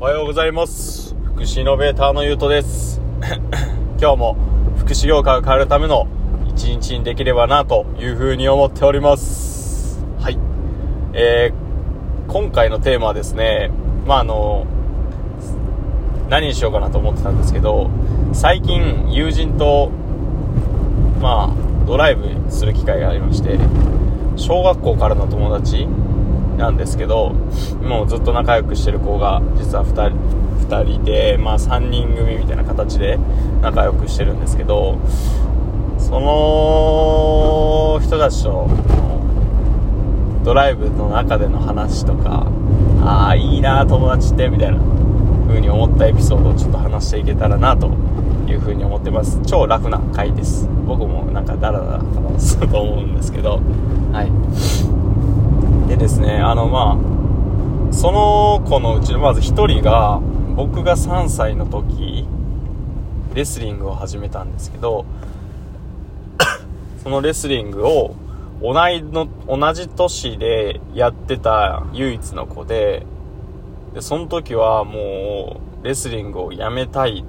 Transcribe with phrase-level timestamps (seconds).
[0.00, 1.16] おはようございます。
[1.24, 3.00] 福祉イノベーターのゆうとです。
[4.00, 4.36] 今日も
[4.76, 6.06] 福祉業界を変えるための
[6.48, 10.00] 一日にできればなというふうに思っております。
[10.20, 10.38] はい。
[11.14, 13.72] えー、今回のテーマはですね
[14.06, 14.66] まああの
[16.28, 17.90] 何にしようかなと思ってたんですけど
[18.32, 19.90] 最近友人と
[21.20, 23.58] まあドライブする機会がありまして
[24.36, 25.88] 小学校からの友達
[26.58, 27.30] なんですけど
[27.82, 33.18] もうずっと仲良くしてる子が実は2人 ,2 人で、まあ、3人組みたいな形で
[33.62, 34.98] 仲良くしてるんですけど
[35.98, 38.68] その人たちと
[40.44, 42.46] ドライブの中での話とか
[43.02, 44.78] ああいいな友達ってみたいな
[45.46, 47.88] 風に思ったエピソードをちょっと話していけたらなと
[48.46, 49.40] いう風に思ってます。
[49.46, 50.68] 超楽な回です。
[50.86, 53.60] 僕もなんかダラダラ話すと思うんですけど。
[54.12, 55.07] はい。
[55.88, 60.20] でですねあのまあその子のうちのまず1人が
[60.54, 62.28] 僕が3歳の時
[63.34, 65.06] レスリングを始めたんですけど
[67.02, 68.14] そのレスリングを
[68.60, 73.06] 同いの同じ年でやってた唯一の子で
[73.94, 77.24] でその時はもうレスリングをやめたい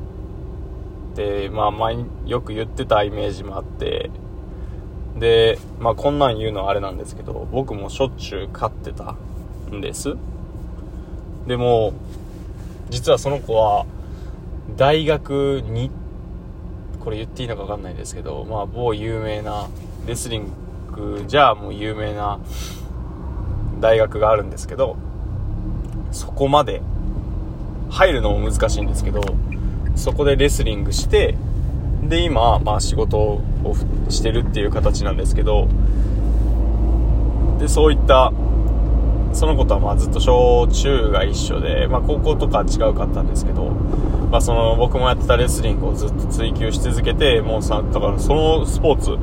[1.14, 4.12] ってまあ前よく言ってたイメージもあって
[5.18, 9.16] でまあこんなん言うのはあれなんですけど僕もしょっちゅう勝ってた
[9.72, 10.16] んです。
[11.48, 11.94] でも
[12.90, 13.86] 実はその子は
[14.78, 15.92] 大学に
[17.00, 19.68] これ言っていいのか分かんないですけどまあ某有名な
[20.06, 20.52] レスリン
[20.92, 22.40] グじゃあもう有名な
[23.80, 24.98] 大学があるんですけど
[26.12, 26.82] そこまで
[27.90, 29.22] 入るのも難しいんですけど
[29.96, 31.36] そこでレスリングして
[32.10, 33.42] で今、まあ、仕事を
[34.10, 35.68] してるっていう形なんですけど
[37.60, 38.34] でそういった
[39.34, 49.18] その子とはまあずっと小中が一緒で、まあ、高校とか違うかったんですけど、まあ、その僕もやってたレスリングをずっと追求し続けてもうさだからそのスポーツ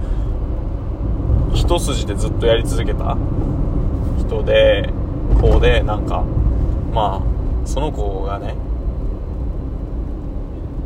[1.56, 3.16] 一筋でずっとやり続けた
[4.20, 4.92] 人で
[5.40, 6.22] こうでなんか
[6.92, 8.54] まあその子がね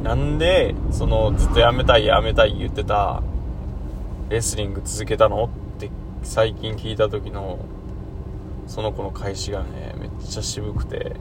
[0.03, 3.23] なんでそのずっとやめたいやめたい言ってた
[4.31, 5.91] レスリング続けたのって
[6.23, 7.59] 最近聞いた時の
[8.67, 11.17] その子の返しがねめっちゃ渋くて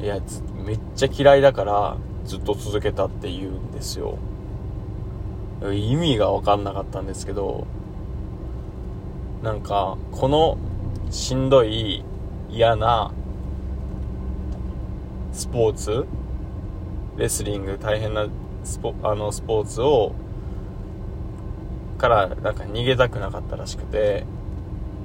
[0.00, 0.18] いや
[0.54, 4.18] めっちゃ嫌いだからずっと続けたって言うんですよ
[5.72, 7.66] 意味が分かんなかったんですけど
[9.42, 10.58] なんかこの
[11.10, 12.04] しんどい
[12.50, 13.12] 嫌な
[15.32, 16.06] スポーツ
[17.20, 18.28] レスリング大変な
[18.64, 20.14] スポあのスポーツを
[21.98, 24.24] からなんか逃げたくなかったらしくて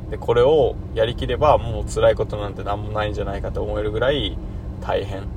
[0.09, 4.37] でこれをやりきればもう辛いことなんて何もないんじゃないかと思えるぐらい
[4.79, 5.27] 大変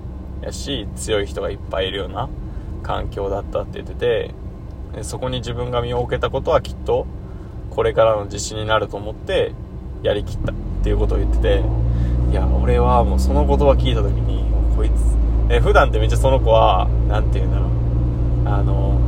[0.41, 2.29] やし強い人がいっぱいいるような
[2.85, 4.35] 環境だったって言ってて
[4.95, 7.09] でそこに自分が身を置けたことはきっと
[7.71, 9.53] これからの自信になると思って
[10.05, 11.65] やりきったっていうことを言ってて
[12.31, 15.18] いや俺はもうその言葉聞いた時にこいつ
[15.51, 17.69] え普段ってめっちゃその子は何て言うんだろう。
[18.49, 18.99] あの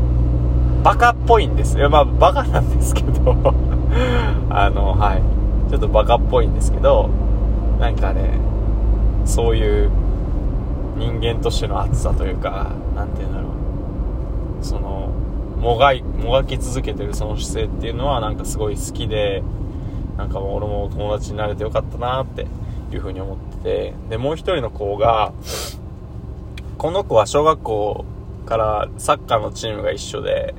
[0.82, 1.76] バカっぽいんです。
[1.76, 3.36] いやまあバカなんですけど。
[4.50, 5.22] あのはい。
[5.70, 7.08] ちょっとバカっぽいんですけど
[7.78, 8.40] なんかね
[9.24, 9.90] そういう
[10.96, 14.64] 人間としての熱さというか何て言うんだろう。
[14.64, 15.10] その
[15.60, 19.42] もがいもがき続けてるその姿勢っていうのはなんかすごい好きで
[20.16, 22.46] なんか俺も友達になれてよかったなって
[22.92, 25.32] いう風に思っててでもう一人の子が
[26.80, 28.06] この子は小学校
[28.46, 30.54] からサッカーのチームが一緒で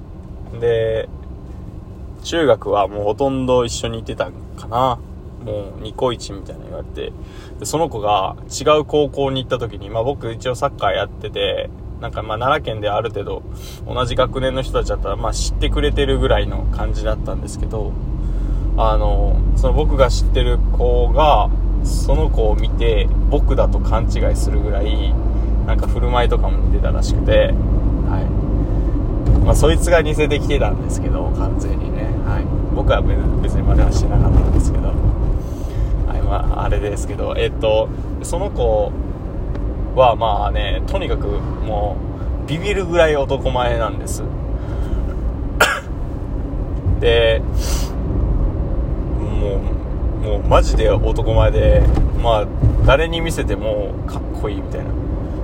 [0.59, 1.09] で
[2.21, 4.99] 中学はもうほとんど一緒に行ってたんかな。
[5.43, 7.11] もうニコイチみたいな言われて。
[7.59, 13.41] でその子が違う高校に行った時に、まあ、僕一応サッカーやっててなんかまあ奈良県である程度
[13.87, 17.93] 同じ学年の人たちだったらまあ知ってくれてるぐらいの感じだったんですけど
[18.77, 21.49] あのその僕が知ってる子が
[21.83, 25.15] その子を見て僕だと勘違いするぐらい
[25.65, 27.53] なんか振る舞いとかも似てたらしくて
[28.07, 29.45] はい。
[29.45, 32.03] まあそいつが似せてきてたんですけど完全にね。
[32.25, 32.75] はい。
[32.75, 34.87] 僕は別に真似はしてなかったんですけど。
[34.87, 34.93] は
[36.17, 36.21] い。
[36.21, 37.89] まああれですけどえっと
[38.23, 38.91] その子
[39.95, 41.97] はまあねとにかくも
[42.45, 44.23] うビビるぐらい男前なんです。
[46.99, 47.41] で
[49.41, 51.81] もうもうマジで男前で
[52.21, 52.47] まあ
[52.85, 54.85] 誰に見せてもかっこいいみたいな。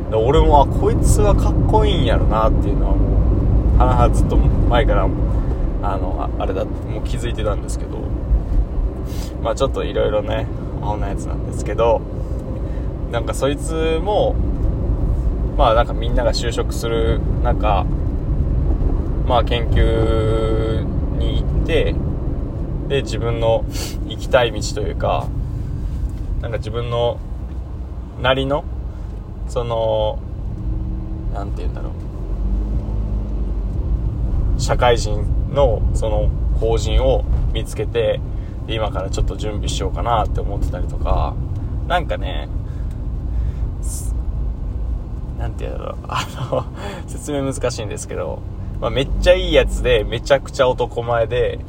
[0.10, 8.00] で俺もあこいつはかっこいいんやろなっていうのはもうはなはずっと前からあのあれだってもう気づいてたんですけど
[9.44, 10.48] まあちょっといろいろね
[10.82, 12.02] アホなやつなんですけど
[13.12, 14.34] なんかそいつも
[15.58, 17.86] まあなんかみんなが就職する中
[19.28, 20.84] まあ研究
[21.18, 21.96] に行って
[22.88, 23.66] で自分の
[24.08, 25.28] 行きたい道というか
[26.42, 27.20] なんか自分の
[28.22, 28.64] なりの
[29.48, 30.20] その
[31.34, 31.94] 何て言うんだろう。
[34.60, 35.24] 社会人
[35.54, 36.30] のその
[36.60, 37.24] 法人を
[37.54, 38.20] 見つけて
[38.68, 41.36] 今からちょっと準備しようかなって思ってたりとか。
[41.88, 42.50] なんかね
[45.40, 45.98] 何て言うんだろう。
[46.08, 46.66] あの
[47.08, 48.40] 説明難しいんですけど、
[48.82, 51.60] まあ、めっちゃいいやつでめちゃくちゃ男前で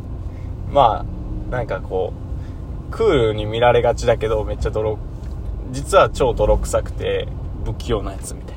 [0.73, 1.05] ま
[1.51, 2.13] あなんかこ
[2.89, 4.99] うクールに見られがちだけどめっちゃ泥
[5.71, 7.29] 実は超泥臭くて
[7.73, 8.55] 不器用なやつみた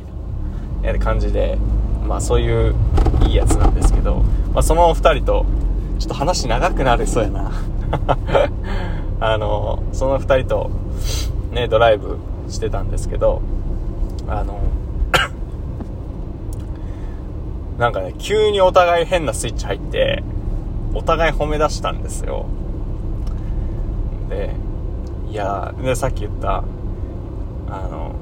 [0.89, 1.57] いな感じで
[2.07, 2.75] まあそういう
[3.25, 4.23] いいやつなんですけど、
[4.53, 5.45] まあ、その2人と
[5.99, 7.51] ちょっと話長くなりそうやな。
[9.19, 10.71] あのその2人と
[11.51, 12.17] ねドライブ
[12.47, 13.41] してたんですけど
[14.27, 14.59] あの
[17.77, 20.23] なんかね急にお互い変なスイッチ入って
[20.95, 22.45] お互い褒め出したんですよ。
[24.29, 24.55] で
[25.29, 26.63] いやでさっき言った
[27.69, 28.15] あの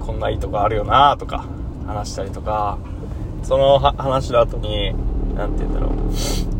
[0.00, 1.44] こんないいとこあるよなとか
[1.86, 2.78] 話したりとか
[3.42, 4.94] その話の後に
[5.34, 5.90] 何て言うんだろう。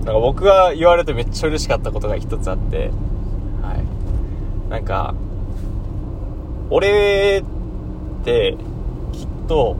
[0.05, 2.91] なんか僕が言われてめっちゃ嬉しかったことが一つあって
[3.63, 4.71] はい。
[4.71, 5.15] なんか
[6.71, 8.57] 俺って
[9.13, 9.77] きっと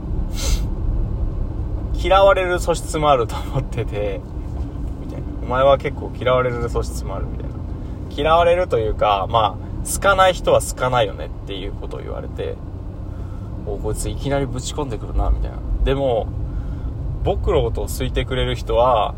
[1.93, 4.21] 嫌われる素質もあると思ってて
[4.99, 5.27] みたいな。
[5.43, 7.55] お前は結構嫌われる素質もあるみたいな。
[8.13, 12.55] 嫌われるというかまあ好かない人は好かないよねっていうことを言われて
[13.65, 15.57] おこいついきなりぶち込んでくるなみたいな。
[15.83, 16.27] でも
[17.23, 19.13] 僕のことを好いてくれる人は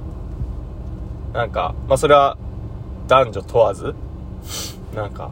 [1.33, 2.37] なんかまあそれは
[3.07, 3.95] 男女問わず
[4.95, 5.31] なんか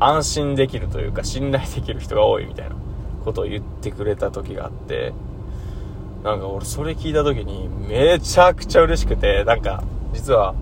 [0.00, 2.76] 安心できるというか信頼できる人が多いみたいな
[3.24, 5.12] ことを言ってくれた時があって
[6.22, 9.82] なんか俺それ聞いた時にめちゃくちゃ嬉しくてなんか
[10.12, 10.54] 実は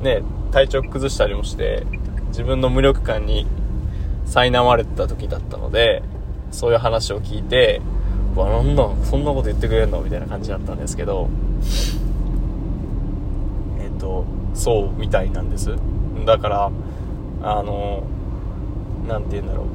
[0.00, 1.86] ね体調崩したりもして
[2.28, 3.46] 自分の無力感に
[4.26, 6.02] 苛まれてた時だったので
[6.50, 7.80] そういう話を聞いて
[8.34, 11.28] わなんだそんなこと言ってくれるのみたいな感じだったんですけど
[13.80, 14.24] えっと
[14.54, 15.74] そうみたいなんです。
[16.24, 16.70] だから
[17.42, 18.04] あの
[19.06, 19.66] 何て言うんだろう。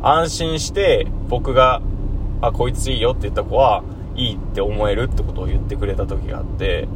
[0.00, 1.82] 安心して僕が
[2.40, 3.82] あこいついいよって言った子は
[4.14, 6.86] いいって思えるってことを言ってくれた時があって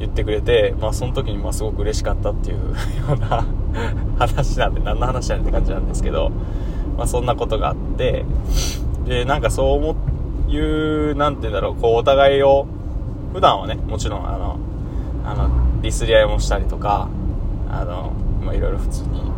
[0.00, 3.44] 言ってくれて、まあ、その時にまあすごく嬉しかったっていう ような
[4.18, 6.30] 話なんで何の話なんって感じなんですけど、
[6.96, 8.24] まあ、そんなことがあって
[9.04, 12.66] でなんかそう思う何て言うんだろうこうお互いを
[13.32, 14.58] 普段はねもちろんあの
[15.24, 15.48] あの
[15.82, 17.08] ディスり合いもしたりとか
[17.70, 18.12] あの、
[18.42, 19.30] まあ、いろいろ普通に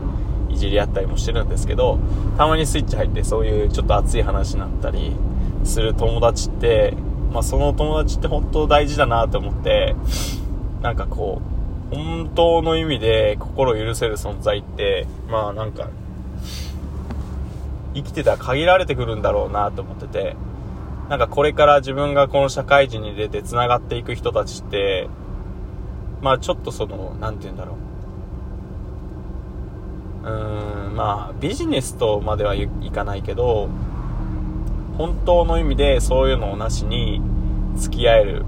[0.48, 1.98] いじり合ったりもしてるんですけど
[2.38, 5.14] たまにスイッチ入ってそういうちょっと熱い話になったり
[5.64, 6.94] する友達って、
[7.32, 9.94] まあ、その友達って本当大事だなと思って
[10.82, 11.40] なんかこ
[11.92, 15.88] う本当の意味で心を許せる存在ってまあなんか
[17.94, 20.36] 生きてたら限られてくるんだろうなと思ってて
[21.08, 25.08] なんかこれから自分がこの社会人に出てつながっていく人たちって
[26.20, 27.76] まあちょっとその何て言うんだろう。
[30.24, 33.68] うーんまあビジネスとまではいかないけど
[34.96, 37.20] 本当の意味でそういうのをなしに
[37.76, 38.44] 付き合える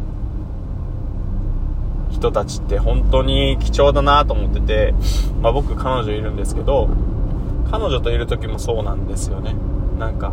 [2.25, 4.95] 人たちって本当に貴重だなと思ってて、
[5.43, 6.89] まあ、僕彼女いるんですけど
[7.71, 9.55] 彼女といる時もそうなんですよね。
[9.99, 10.33] なんか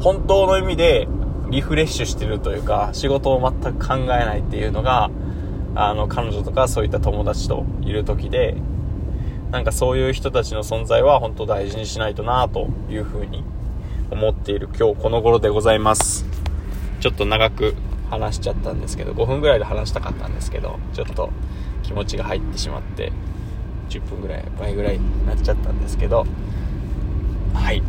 [0.00, 1.08] 本当の意味で
[1.50, 5.10] リフレッシュしてるというか仕事を全く考えないっていうのが
[5.74, 8.56] あの彼女とかそういった友達といる時で
[9.50, 13.44] なんかそういう人たちの存在は本当大事にしないとなというふうに
[14.10, 16.26] 思っている今日この頃でございます。
[17.00, 17.74] ちょっと長く
[18.12, 21.30] 話しちゃったんですけど5分ぐらいで話したかったんですけどちょっと
[21.82, 23.10] 気持ちが入ってしまって
[23.88, 26.26] 10分ぐらい倍ぐらいになっちゃったんですけど
[27.54, 27.82] はい。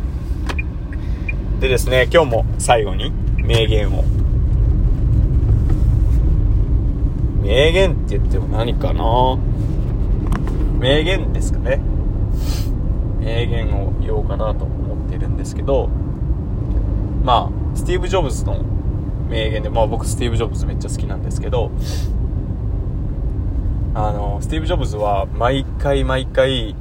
[1.60, 4.02] でですね今日も最後に名言を。
[7.42, 9.36] 名言って言っても何かな？
[10.78, 11.82] 名言ですかね。
[13.20, 15.88] 名言を言おうかなと思ってるんですけど
[17.22, 18.64] まあスティーブ・ジョブズの
[19.34, 21.72] 名言で、まあ僕スティーブ・ジョブズめっちゃ好きなんですけど、
[23.94, 26.76] あの、スティーブ・ジョブズは毎回毎回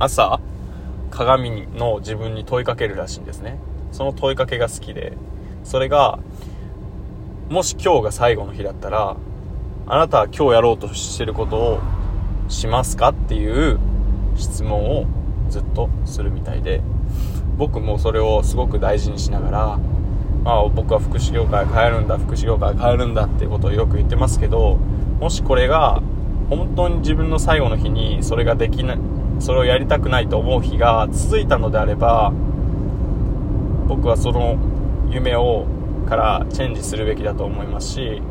[0.00, 0.40] 朝
[1.10, 3.60] 鏡の自分に問いかけるらしいんですね。
[3.92, 5.12] その問いかけが好きで、
[5.62, 6.18] それが、
[7.48, 9.16] もし今日が最後の日だったら、
[9.86, 11.80] あなたは今日やろうとしてることを
[12.48, 13.78] しますかっていう
[14.34, 15.06] 質問を
[15.48, 16.82] ずっとするみたいで
[17.56, 19.78] 僕もそれをすごく大事にしながら、
[20.46, 24.76] まあ、僕は福祉業界変えるんだ福祉業界変えるんだっていうことをよく言ってますけど
[25.18, 26.00] もしこれが
[26.48, 28.98] 本当に自分の最後の日にそれができない
[29.40, 32.32] それをやりたくないと思う日が続いたのであれば
[33.88, 34.56] 僕はその
[35.10, 35.66] 夢を
[36.08, 38.22] からチェンジするべきだと思いますし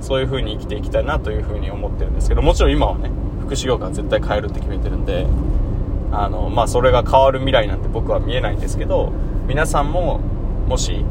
[0.00, 3.10] そういう風に生きていきたいなという風に思ってるんですけどもちろん今はね
[3.42, 5.26] 福祉業界は絶対変えるって決めてるんで
[6.12, 9.12] あのまあそれが変わる未来なんて僕は見えないんですけど
[9.46, 10.18] 皆さんも
[10.66, 11.04] もし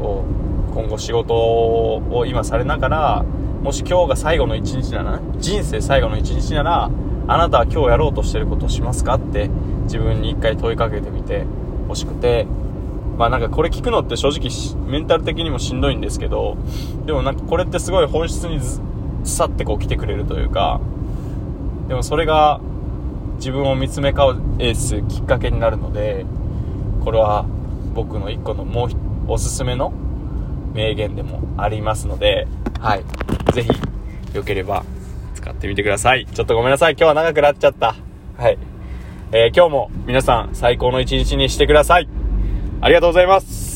[0.00, 0.24] こ
[0.70, 3.22] う今後仕事を今されながら
[3.62, 6.90] もし今日が最後の一日なら人生最後の一日なら
[7.28, 9.48] あなたは今日やろうとしてることをしますかって
[9.84, 11.44] 自分に一回問いかけてみて
[11.88, 12.46] ほしくて。
[13.18, 14.48] まあなんかこれ聞くのって正直
[14.90, 16.56] メンタル的にもしんどいんですけど、
[17.04, 18.80] でもなんかこれってすごい本質にず
[19.24, 20.80] さってこう来てくれるというか、
[21.86, 22.62] でもそれが
[23.36, 26.24] 自分を見つめ返すきっかけになるので、
[27.04, 27.44] これは
[27.92, 28.96] 僕の一個のもう一
[29.28, 29.92] おすすめの
[30.74, 32.46] 名言でもありますので、
[32.80, 33.04] はい。
[33.52, 33.70] ぜひ、
[34.34, 34.84] 良ければ
[35.34, 36.26] 使ってみてください。
[36.26, 36.92] ちょっとごめんなさい。
[36.92, 37.94] 今日は長くなっちゃった。
[38.36, 38.58] はい。
[39.32, 42.08] えー、今日も皆さん最高の一日にしてください。
[42.80, 43.69] ありがとうございます。